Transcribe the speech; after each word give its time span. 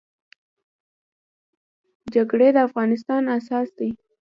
جرګي 2.13 2.49
د 2.55 2.57
افغانستان 2.67 3.21
اساس 3.37 3.67
دی. 3.77 3.89